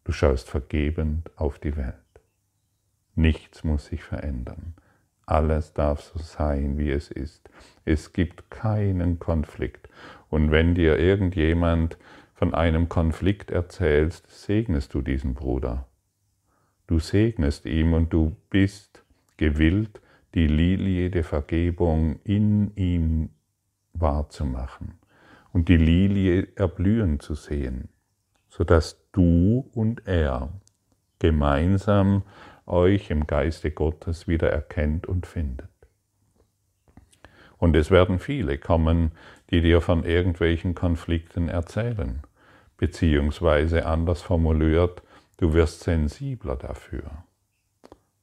Du 0.04 0.12
schaust 0.12 0.48
vergebend 0.48 1.30
auf 1.36 1.58
die 1.58 1.76
Welt. 1.76 1.94
Nichts 3.16 3.64
muss 3.64 3.86
sich 3.86 4.04
verändern. 4.04 4.74
Alles 5.26 5.72
darf 5.72 6.00
so 6.00 6.20
sein, 6.20 6.78
wie 6.78 6.90
es 6.90 7.10
ist. 7.10 7.50
Es 7.84 8.12
gibt 8.12 8.48
keinen 8.50 9.18
Konflikt. 9.18 9.88
Und 10.30 10.52
wenn 10.52 10.74
dir 10.74 10.98
irgendjemand 10.98 11.98
von 12.34 12.54
einem 12.54 12.88
Konflikt 12.88 13.50
erzählst, 13.50 14.30
segnest 14.30 14.94
du 14.94 15.02
diesen 15.02 15.34
Bruder. 15.34 15.86
Du 16.86 17.00
segnest 17.00 17.66
ihm 17.66 17.92
und 17.92 18.12
du 18.12 18.36
bist 18.50 19.02
gewillt, 19.36 20.00
die 20.34 20.46
Lilie 20.46 21.10
der 21.10 21.24
Vergebung 21.24 22.20
in 22.22 22.70
ihm 22.76 23.30
wahrzumachen 23.94 24.98
und 25.52 25.68
die 25.68 25.78
Lilie 25.78 26.48
erblühen 26.54 27.18
zu 27.18 27.34
sehen, 27.34 27.88
sodass 28.48 29.02
du 29.12 29.68
und 29.72 30.06
er 30.06 30.50
gemeinsam 31.18 32.22
euch 32.66 33.10
im 33.10 33.26
Geiste 33.26 33.70
Gottes 33.70 34.28
wieder 34.28 34.50
erkennt 34.50 35.06
und 35.06 35.26
findet. 35.26 35.68
Und 37.58 37.74
es 37.76 37.90
werden 37.90 38.18
viele 38.18 38.58
kommen, 38.58 39.12
die 39.50 39.62
dir 39.62 39.80
von 39.80 40.04
irgendwelchen 40.04 40.74
Konflikten 40.74 41.48
erzählen, 41.48 42.22
beziehungsweise 42.76 43.86
anders 43.86 44.22
formuliert, 44.22 45.02
du 45.38 45.54
wirst 45.54 45.80
sensibler 45.80 46.56
dafür. 46.56 47.24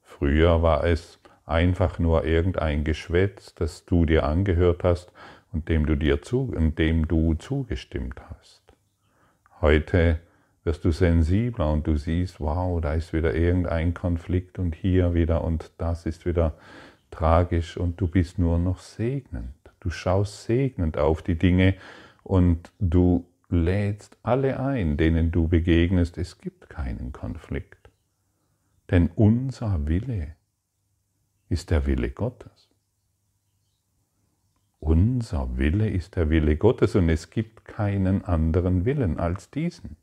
Früher 0.02 0.62
war 0.62 0.84
es 0.84 1.20
einfach 1.46 2.00
nur 2.00 2.26
irgendein 2.26 2.84
Geschwätz, 2.84 3.56
das 3.56 3.86
du 3.86 4.06
dir 4.06 4.26
angehört 4.26 4.84
hast 4.84 5.12
und 5.52 5.70
dem 5.70 5.86
du 5.86 5.96
dir 5.96 6.22
zu, 6.22 6.54
dem 6.78 7.08
du 7.08 7.34
zugestimmt 7.36 8.22
hast. 8.30 8.62
Heute 9.62 10.20
wirst 10.64 10.86
du 10.86 10.92
sensibler 10.92 11.72
und 11.72 11.88
du 11.88 11.98
siehst, 11.98 12.40
wow, 12.40 12.80
da 12.80 12.94
ist 12.94 13.14
wieder 13.14 13.36
irgendein 13.36 13.94
Konflikt 13.94 14.60
und 14.60 14.76
hier 14.76 15.14
wieder 15.14 15.44
und 15.44 15.72
das 15.78 16.06
ist 16.06 16.26
wieder 16.26 16.56
tragisch 17.12 17.78
und 17.78 18.00
du 18.00 18.08
bist 18.08 18.40
nur 18.40 18.58
noch 18.58 18.80
segnend. 18.80 19.54
Du 19.80 19.90
schaust 19.90 20.46
segnend 20.46 20.98
auf 20.98 21.22
die 21.22 21.38
Dinge 21.38 21.76
und 22.24 22.72
du 22.80 23.26
lädst 23.50 24.18
alle 24.24 24.60
ein, 24.60 24.98
denen 24.98 25.32
du 25.32 25.48
begegnest. 25.48 26.18
Es 26.18 26.40
gibt 26.40 26.70
keinen 26.70 27.12
Konflikt. 27.12 27.90
Denn 28.90 29.10
unser 29.16 29.88
Wille 29.88 30.36
ist 31.50 31.70
der 31.70 31.86
Wille 31.86 32.10
Gottes. 32.10 32.70
Unser 34.80 35.58
Wille 35.58 35.90
ist 35.90 36.16
der 36.16 36.30
Wille 36.30 36.58
Gottes 36.58 36.96
und 36.96 37.10
es 37.10 37.30
gibt 37.30 37.66
keinen 37.66 38.26
anderen 38.26 38.86
Willen 38.86 39.20
als 39.20 39.50
diesen. 39.50 39.98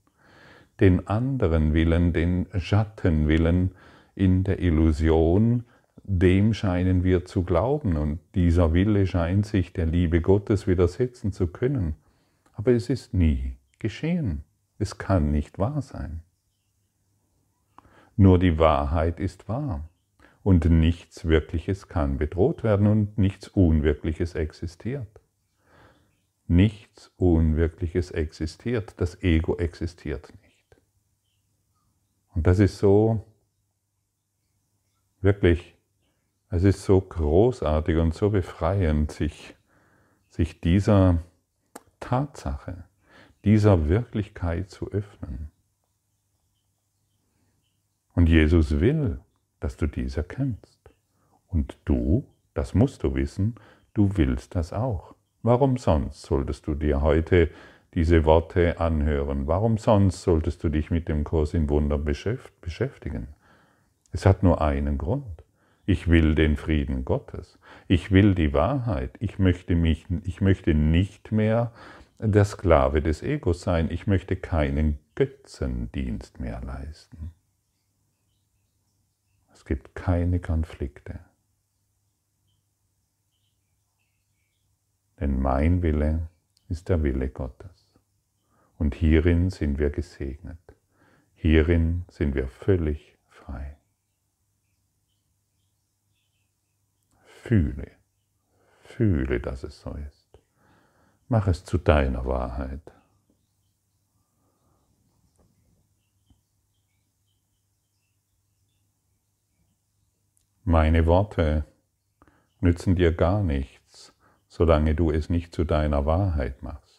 Den 0.81 1.07
anderen 1.07 1.75
Willen, 1.75 2.13
den 2.13 2.47
Schattenwillen 2.59 3.75
in 4.15 4.45
der 4.45 4.61
Illusion, 4.61 5.65
dem 6.03 6.55
scheinen 6.55 7.05
wir 7.05 7.25
zu 7.25 7.45
glauben 7.45 7.97
und 7.97 8.19
dieser 8.35 8.73
Wille 8.73 9.07
scheint 9.07 9.47
sich 9.47 9.73
der 9.73 9.87
Liebe 9.87 10.21
Gottes 10.21 10.67
widersetzen 10.67 11.33
zu 11.33 11.47
können. 11.47 11.95
Aber 12.55 12.73
es 12.73 12.91
ist 12.91 13.15
nie 13.15 13.57
geschehen. 13.79 14.43
Es 14.79 14.99
kann 14.99 15.31
nicht 15.31 15.59
wahr 15.59 15.83
sein. 15.83 16.23
Nur 18.17 18.39
die 18.39 18.59
Wahrheit 18.59 19.21
ist 19.21 19.49
wahr 19.49 19.89
und 20.43 20.65
nichts 20.65 21.27
Wirkliches 21.27 21.89
kann 21.89 22.17
bedroht 22.17 22.65
werden 22.65 22.87
und 22.87 23.19
nichts 23.19 23.49
Unwirkliches 23.49 24.35
existiert. 24.35 25.21
Nichts 26.49 27.13
Unwirkliches 27.17 28.11
existiert, 28.11 28.95
das 28.97 29.23
Ego 29.23 29.59
existiert 29.59 30.33
nicht. 30.43 30.50
Und 32.35 32.47
das 32.47 32.59
ist 32.59 32.79
so 32.79 33.25
wirklich 35.21 35.77
es 36.53 36.65
ist 36.65 36.83
so 36.85 37.01
großartig 37.01 37.97
und 37.97 38.13
so 38.13 38.31
befreiend, 38.31 39.13
sich, 39.13 39.55
sich 40.29 40.61
dieser 40.61 41.23
Tatsache, 42.01 42.85
dieser 43.45 43.89
Wirklichkeit 43.89 44.69
zu 44.69 44.91
öffnen. 44.91 45.53
Und 48.15 48.29
Jesus 48.29 48.81
will, 48.81 49.21
dass 49.61 49.77
du 49.77 49.87
dies 49.87 50.17
erkennst. 50.17 50.81
Und 51.47 51.79
du, 51.85 52.27
das 52.53 52.75
musst 52.75 53.05
du 53.05 53.15
wissen, 53.15 53.55
du 53.95 54.17
willst 54.17 54.57
das 54.57 54.73
auch. 54.73 55.15
Warum 55.43 55.77
sonst 55.77 56.23
solltest 56.23 56.67
du 56.67 56.75
dir 56.75 57.01
heute 57.01 57.49
diese 57.95 58.25
Worte 58.25 58.81
anhören? 58.81 59.47
Warum 59.47 59.79
sonst 59.79 60.23
solltest 60.23 60.63
du 60.63 60.69
dich 60.69 60.91
mit 60.91 61.09
dem 61.09 61.25
Kurs 61.25 61.55
in 61.55 61.69
Wunder 61.69 61.99
beschäftigen? 61.99 63.29
Es 64.13 64.27
hat 64.27 64.43
nur 64.43 64.61
einen 64.61 64.99
Grund. 64.99 65.45
Ich 65.87 66.09
will 66.09 66.35
den 66.35 66.57
Frieden 66.57 67.05
Gottes. 67.05 67.59
Ich 67.89 68.13
will 68.13 68.35
die 68.35 68.53
Wahrheit. 68.53 69.17
Ich 69.19 69.39
möchte, 69.39 69.75
mich, 69.75 70.07
ich 70.25 70.41
möchte 70.41 70.75
nicht 70.75 71.33
mehr 71.33 71.73
der 72.19 72.45
Sklave 72.45 73.03
des 73.03 73.23
Egos 73.23 73.63
sein. 73.63 73.91
Ich 73.91 74.07
möchte 74.07 74.37
keinen 74.37 74.99
Götzendienst 75.15 76.39
mehr 76.39 76.61
leisten. 76.61 77.33
Es 79.53 79.65
gibt 79.65 79.95
keine 79.95 80.39
Konflikte. 80.39 81.21
Denn 85.19 85.41
mein 85.41 85.83
Wille 85.83 86.29
ist 86.69 86.89
der 86.89 87.03
Wille 87.03 87.29
Gottes. 87.29 87.80
Und 88.81 88.97
hierin 88.97 89.51
sind 89.51 89.79
wir 89.79 89.91
gesegnet. 89.91 90.59
Hierin 91.35 92.05
sind 92.09 92.35
wir 92.35 92.49
völlig 92.49 93.17
frei. 93.29 93.77
fühle, 97.51 97.91
fühle, 98.83 99.41
dass 99.41 99.65
es 99.65 99.81
so 99.81 99.91
ist. 99.95 100.39
Mach 101.29 101.49
es 101.49 101.65
zu 101.65 101.79
deiner 101.79 102.25
Wahrheit. 102.25 102.93
Meine 110.63 111.07
Worte 111.07 111.65
nützen 112.61 112.95
dir 112.95 113.13
gar 113.13 113.43
nichts, 113.43 114.15
solange 114.47 114.95
du 114.95 115.11
es 115.11 115.29
nicht 115.29 115.53
zu 115.53 115.65
deiner 115.65 116.07
Wahrheit 116.07 116.63
machst. 116.63 116.90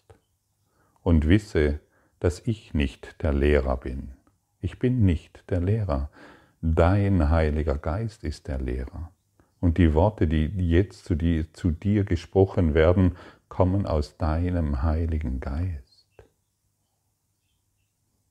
Und 1.03 1.27
wisse, 1.27 1.79
dass 2.19 2.39
ich 2.45 2.73
nicht 2.73 3.21
der 3.23 3.33
Lehrer 3.33 3.77
bin. 3.77 4.11
Ich 4.59 4.79
bin 4.79 5.05
nicht 5.05 5.43
der 5.49 5.59
Lehrer. 5.59 6.09
Dein 6.61 7.29
Heiliger 7.29 7.77
Geist 7.77 8.23
ist 8.23 8.47
der 8.47 8.59
Lehrer. 8.59 9.11
Und 9.59 9.77
die 9.77 9.93
Worte, 9.93 10.27
die 10.27 10.47
jetzt 10.69 11.05
zu 11.05 11.15
dir, 11.15 11.51
zu 11.53 11.71
dir 11.71 12.03
gesprochen 12.03 12.73
werden, 12.73 13.15
kommen 13.47 13.85
aus 13.85 14.17
deinem 14.17 14.81
Heiligen 14.81 15.39
Geist. 15.39 16.25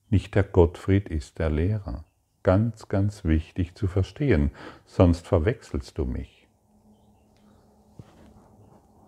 Nicht 0.09 0.35
der 0.35 0.43
Gottfried 0.43 1.07
ist 1.07 1.39
der 1.39 1.49
Lehrer. 1.49 2.03
Ganz, 2.43 2.89
ganz 2.89 3.23
wichtig 3.23 3.75
zu 3.75 3.87
verstehen, 3.87 4.51
sonst 4.85 5.27
verwechselst 5.27 5.97
du 5.97 6.05
mich. 6.05 6.49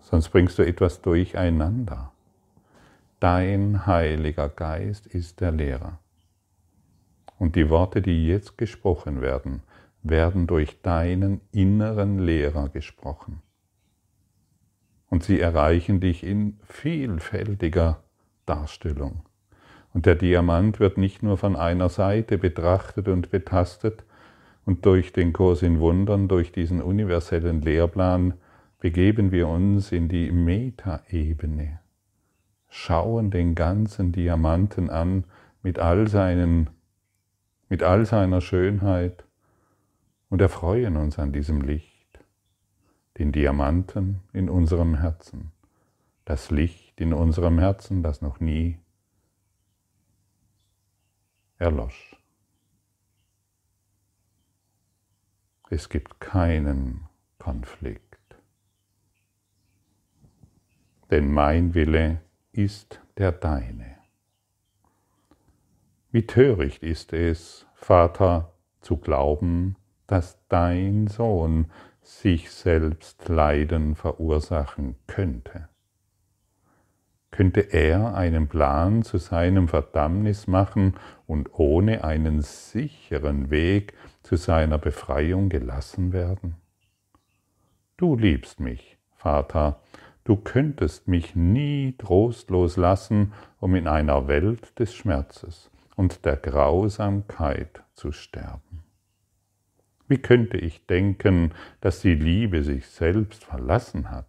Sonst 0.00 0.30
bringst 0.30 0.58
du 0.58 0.62
etwas 0.62 1.02
durcheinander. 1.02 2.13
Dein 3.24 3.86
Heiliger 3.86 4.50
Geist 4.50 5.06
ist 5.06 5.40
der 5.40 5.50
Lehrer. 5.50 5.98
Und 7.38 7.56
die 7.56 7.70
Worte, 7.70 8.02
die 8.02 8.26
jetzt 8.26 8.58
gesprochen 8.58 9.22
werden, 9.22 9.62
werden 10.02 10.46
durch 10.46 10.82
deinen 10.82 11.40
inneren 11.50 12.18
Lehrer 12.18 12.68
gesprochen. 12.68 13.40
Und 15.08 15.24
sie 15.24 15.40
erreichen 15.40 16.00
dich 16.00 16.22
in 16.22 16.58
vielfältiger 16.64 18.02
Darstellung. 18.44 19.22
Und 19.94 20.04
der 20.04 20.16
Diamant 20.16 20.78
wird 20.78 20.98
nicht 20.98 21.22
nur 21.22 21.38
von 21.38 21.56
einer 21.56 21.88
Seite 21.88 22.36
betrachtet 22.36 23.08
und 23.08 23.30
betastet, 23.30 24.04
und 24.66 24.84
durch 24.84 25.14
den 25.14 25.32
Kurs 25.32 25.62
in 25.62 25.80
Wundern, 25.80 26.28
durch 26.28 26.52
diesen 26.52 26.82
universellen 26.82 27.62
Lehrplan, 27.62 28.34
begeben 28.80 29.32
wir 29.32 29.48
uns 29.48 29.92
in 29.92 30.10
die 30.10 30.30
Metaebene, 30.30 31.80
schauen 32.74 33.30
den 33.30 33.54
ganzen 33.54 34.10
Diamanten 34.10 34.90
an 34.90 35.24
mit 35.62 35.78
all, 35.78 36.08
seinen, 36.08 36.70
mit 37.68 37.84
all 37.84 38.04
seiner 38.04 38.40
Schönheit 38.40 39.24
und 40.28 40.40
erfreuen 40.40 40.96
uns 40.96 41.18
an 41.18 41.32
diesem 41.32 41.60
Licht, 41.60 42.18
den 43.16 43.30
Diamanten 43.30 44.20
in 44.32 44.50
unserem 44.50 44.96
Herzen, 44.96 45.52
das 46.24 46.50
Licht 46.50 47.00
in 47.00 47.14
unserem 47.14 47.60
Herzen, 47.60 48.02
das 48.02 48.20
noch 48.20 48.40
nie 48.40 48.80
erlosch. 51.58 52.16
Es 55.70 55.88
gibt 55.88 56.18
keinen 56.18 57.06
Konflikt 57.38 58.14
denn 61.10 61.32
mein 61.32 61.74
Wille 61.74 62.20
ist 62.56 63.00
der 63.18 63.32
deine. 63.32 63.96
Wie 66.10 66.26
töricht 66.26 66.82
ist 66.82 67.12
es, 67.12 67.66
Vater, 67.74 68.52
zu 68.80 68.96
glauben, 68.96 69.76
dass 70.06 70.38
dein 70.48 71.08
Sohn 71.08 71.66
sich 72.02 72.50
selbst 72.50 73.28
Leiden 73.28 73.96
verursachen 73.96 74.94
könnte. 75.06 75.68
Könnte 77.30 77.60
er 77.62 78.14
einen 78.14 78.46
Plan 78.46 79.02
zu 79.02 79.18
seinem 79.18 79.66
Verdammnis 79.66 80.46
machen 80.46 80.94
und 81.26 81.48
ohne 81.52 82.04
einen 82.04 82.42
sicheren 82.42 83.50
Weg 83.50 83.94
zu 84.22 84.36
seiner 84.36 84.78
Befreiung 84.78 85.48
gelassen 85.48 86.12
werden? 86.12 86.54
Du 87.96 88.14
liebst 88.14 88.60
mich, 88.60 88.98
Vater, 89.16 89.80
du 90.24 90.36
könntest 90.36 91.06
mich 91.06 91.36
nie 91.36 91.94
trostlos 91.98 92.76
lassen, 92.76 93.32
um 93.60 93.74
in 93.74 93.86
einer 93.86 94.26
Welt 94.26 94.78
des 94.78 94.94
Schmerzes 94.94 95.70
und 95.96 96.24
der 96.24 96.36
Grausamkeit 96.36 97.82
zu 97.94 98.12
sterben. 98.12 98.82
Wie 100.08 100.18
könnte 100.18 100.58
ich 100.58 100.86
denken, 100.86 101.52
dass 101.80 102.00
die 102.00 102.14
Liebe 102.14 102.62
sich 102.62 102.86
selbst 102.86 103.44
verlassen 103.44 104.10
hat? 104.10 104.26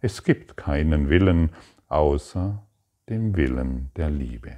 Es 0.00 0.24
gibt 0.24 0.56
keinen 0.56 1.08
Willen 1.08 1.50
außer 1.88 2.66
dem 3.08 3.36
Willen 3.36 3.90
der 3.96 4.10
Liebe. 4.10 4.56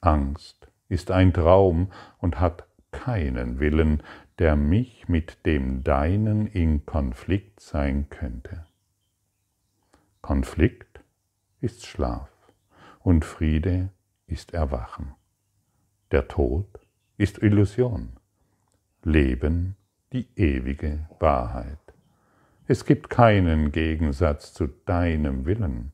Angst 0.00 0.70
ist 0.88 1.10
ein 1.10 1.32
Traum 1.32 1.90
und 2.18 2.38
hat 2.38 2.66
keinen 2.92 3.58
Willen, 3.58 4.02
der 4.38 4.56
mich 4.56 5.08
mit 5.08 5.46
dem 5.46 5.84
Deinen 5.84 6.46
in 6.46 6.86
Konflikt 6.86 7.60
sein 7.60 8.08
könnte. 8.10 8.66
Konflikt 10.22 11.00
ist 11.60 11.86
Schlaf 11.86 12.30
und 13.00 13.24
Friede 13.24 13.90
ist 14.26 14.54
Erwachen. 14.54 15.14
Der 16.10 16.28
Tod 16.28 16.66
ist 17.16 17.38
Illusion, 17.42 18.16
Leben 19.02 19.76
die 20.12 20.28
ewige 20.36 21.08
Wahrheit. 21.20 21.78
Es 22.66 22.84
gibt 22.84 23.10
keinen 23.10 23.72
Gegensatz 23.72 24.54
zu 24.54 24.66
deinem 24.66 25.44
Willen, 25.44 25.92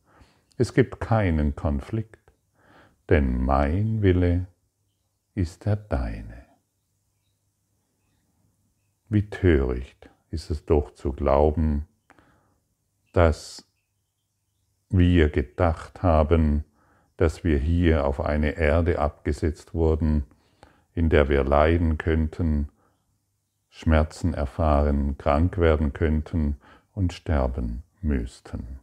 es 0.56 0.74
gibt 0.74 1.00
keinen 1.00 1.56
Konflikt, 1.56 2.32
denn 3.08 3.42
mein 3.42 4.02
Wille 4.02 4.46
ist 5.34 5.64
der 5.64 5.76
deine. 5.76 6.39
Wie 9.10 9.28
töricht 9.28 10.08
ist 10.30 10.50
es 10.50 10.64
doch 10.64 10.94
zu 10.94 11.12
glauben, 11.12 11.88
dass 13.12 13.66
wir 14.88 15.30
gedacht 15.30 16.04
haben, 16.04 16.62
dass 17.16 17.42
wir 17.42 17.58
hier 17.58 18.06
auf 18.06 18.20
eine 18.20 18.52
Erde 18.52 19.00
abgesetzt 19.00 19.74
wurden, 19.74 20.22
in 20.94 21.08
der 21.10 21.28
wir 21.28 21.42
leiden 21.42 21.98
könnten, 21.98 22.68
Schmerzen 23.68 24.32
erfahren, 24.32 25.18
krank 25.18 25.58
werden 25.58 25.92
könnten 25.92 26.56
und 26.92 27.12
sterben 27.12 27.82
müssten. 28.00 28.78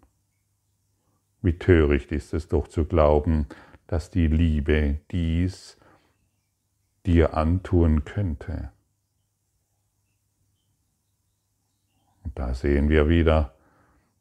Wie 1.42 1.58
töricht 1.58 2.12
ist 2.12 2.34
es 2.34 2.50
doch 2.50 2.68
zu 2.68 2.84
glauben, 2.84 3.48
dass 3.88 4.12
die 4.12 4.28
Liebe 4.28 5.00
dies 5.10 5.78
dir 7.06 7.34
antun 7.34 8.04
könnte. 8.04 8.72
Da 12.36 12.54
sehen 12.54 12.90
wir 12.90 13.10
wieder, 13.10 13.54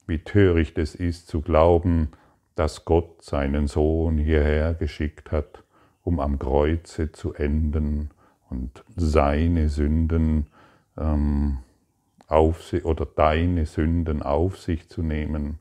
wie 0.06 0.18
töricht 0.18 0.78
es 0.78 0.94
ist 0.94 1.28
zu 1.28 1.40
glauben, 1.40 2.10
dass 2.54 2.84
Gott 2.84 3.22
seinen 3.22 3.66
Sohn 3.66 4.18
hierher 4.18 4.74
geschickt 4.74 5.30
hat, 5.32 5.62
um 6.02 6.20
am 6.20 6.38
Kreuze 6.38 7.12
zu 7.12 7.34
enden 7.34 8.10
und 8.48 8.84
seine 8.96 9.68
Sünden 9.68 10.46
ähm, 10.96 11.58
auf 12.28 12.62
sich 12.62 12.84
oder 12.84 13.06
deine 13.06 13.66
Sünden 13.66 14.22
auf 14.22 14.58
sich 14.58 14.88
zu 14.88 15.02
nehmen. 15.02 15.58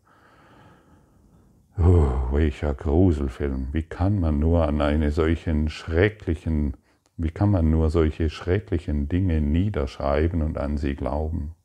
Oh, 1.77 2.31
welcher 2.31 2.73
Gruselfilm. 2.73 3.67
Wie 3.73 3.83
kann 3.83 4.19
man 4.19 4.39
nur 4.39 4.65
an 4.65 4.79
eine 4.81 5.11
solchen 5.11 5.69
schrecklichen, 5.69 6.77
wie 7.17 7.31
kann 7.31 7.51
man 7.51 7.69
nur 7.69 7.89
solche 7.89 8.29
schrecklichen 8.29 9.09
Dinge 9.09 9.41
niederschreiben 9.41 10.41
und 10.41 10.57
an 10.57 10.77
sie 10.77 10.95
glauben? 10.95 11.55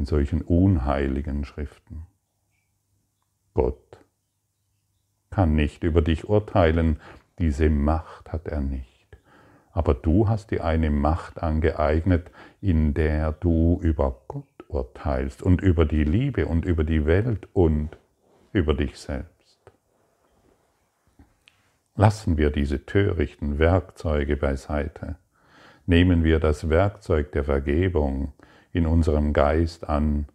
In 0.00 0.06
solchen 0.06 0.40
unheiligen 0.40 1.44
Schriften. 1.44 2.06
Gott 3.52 3.98
kann 5.28 5.54
nicht 5.54 5.84
über 5.84 6.00
dich 6.00 6.26
urteilen, 6.26 6.98
diese 7.38 7.68
Macht 7.68 8.32
hat 8.32 8.48
er 8.48 8.62
nicht. 8.62 9.18
Aber 9.72 9.92
du 9.92 10.26
hast 10.26 10.52
dir 10.52 10.64
eine 10.64 10.88
Macht 10.88 11.42
angeeignet, 11.42 12.30
in 12.62 12.94
der 12.94 13.32
du 13.32 13.78
über 13.82 14.22
Gott 14.26 14.46
urteilst 14.68 15.42
und 15.42 15.60
über 15.60 15.84
die 15.84 16.04
Liebe 16.04 16.46
und 16.46 16.64
über 16.64 16.84
die 16.84 17.04
Welt 17.04 17.48
und 17.52 17.98
über 18.54 18.72
dich 18.72 18.98
selbst. 18.98 19.58
Lassen 21.94 22.38
wir 22.38 22.48
diese 22.50 22.86
törichten 22.86 23.58
Werkzeuge 23.58 24.38
beiseite. 24.38 25.16
Nehmen 25.84 26.24
wir 26.24 26.40
das 26.40 26.70
Werkzeug 26.70 27.32
der 27.32 27.44
Vergebung, 27.44 28.32
in 28.72 28.86
unserem 28.86 29.32
Geist 29.32 29.88
an, 29.88 30.26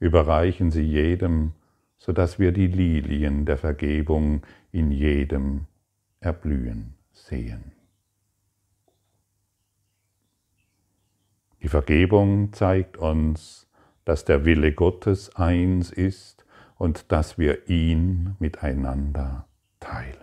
überreichen 0.00 0.70
sie 0.70 0.82
jedem, 0.82 1.52
so 1.98 2.12
dass 2.12 2.38
wir 2.38 2.52
die 2.52 2.66
Lilien 2.66 3.44
der 3.44 3.56
Vergebung 3.56 4.42
in 4.70 4.90
jedem 4.90 5.66
erblühen 6.20 6.94
sehen. 7.12 7.72
Die 11.62 11.68
Vergebung 11.68 12.52
zeigt 12.52 12.96
uns, 12.96 13.68
dass 14.04 14.24
der 14.24 14.44
Wille 14.44 14.72
Gottes 14.72 15.34
eins 15.34 15.90
ist 15.90 16.46
und 16.76 17.10
dass 17.10 17.36
wir 17.36 17.68
ihn 17.68 18.36
miteinander 18.38 19.46
teilen. 19.80 20.14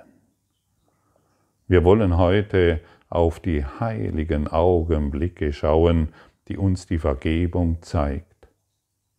Wir 1.67 1.83
wollen 1.83 2.17
heute 2.17 2.79
auf 3.09 3.39
die 3.39 3.65
heiligen 3.65 4.47
Augenblicke 4.47 5.51
schauen, 5.51 6.09
die 6.47 6.57
uns 6.57 6.85
die 6.85 6.99
Vergebung 6.99 7.81
zeigt, 7.81 8.47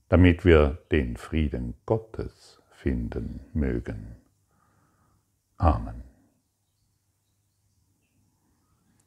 damit 0.09 0.45
wir 0.45 0.79
den 0.93 1.17
Frieden 1.17 1.75
Gottes 1.85 2.63
finden 2.71 3.41
mögen. 3.53 4.17
Amen. 5.57 6.03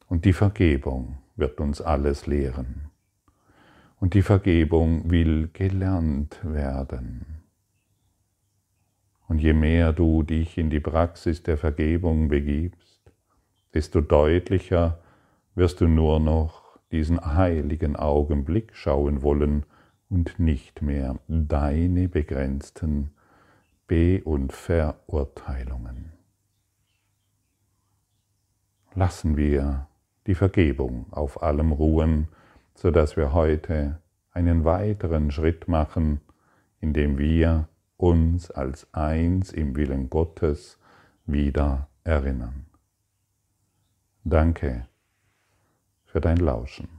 Und 0.07 0.25
die 0.25 0.33
Vergebung 0.33 1.19
wird 1.35 1.59
uns 1.59 1.81
alles 1.81 2.25
lehren. 2.25 2.89
Und 3.99 4.13
die 4.13 4.21
Vergebung 4.21 5.09
will 5.11 5.49
gelernt 5.53 6.39
werden. 6.43 7.43
Und 9.27 9.39
je 9.39 9.53
mehr 9.53 9.93
du 9.93 10.23
dich 10.23 10.57
in 10.57 10.71
die 10.71 10.79
Praxis 10.79 11.43
der 11.43 11.57
Vergebung 11.57 12.29
begibst, 12.29 13.11
desto 13.73 14.01
deutlicher 14.01 14.99
wirst 15.53 15.81
du 15.81 15.87
nur 15.87 16.19
noch 16.19 16.58
diesen 16.91 17.35
heiligen 17.35 17.95
Augenblick 17.95 18.75
schauen 18.75 19.21
wollen 19.21 19.65
und 20.09 20.39
nicht 20.39 20.81
mehr 20.81 21.19
deine 21.27 22.07
begrenzten 22.07 23.11
Be- 23.87 24.23
und 24.23 24.53
Verurteilungen. 24.53 26.11
Lassen 28.95 29.37
wir 29.37 29.87
die 30.27 30.35
Vergebung 30.35 31.05
auf 31.11 31.43
allem 31.43 31.71
ruhen, 31.71 32.27
sodass 32.73 33.17
wir 33.17 33.33
heute 33.33 34.01
einen 34.31 34.65
weiteren 34.65 35.31
Schritt 35.31 35.67
machen, 35.67 36.21
indem 36.81 37.17
wir 37.17 37.67
uns 37.97 38.49
als 38.51 38.91
eins 38.93 39.51
im 39.51 39.75
Willen 39.75 40.09
Gottes 40.09 40.79
wieder 41.25 41.87
erinnern. 42.03 42.65
Danke 44.23 44.88
für 46.19 46.23
dein 46.23 46.37
Lauschen. 46.37 46.98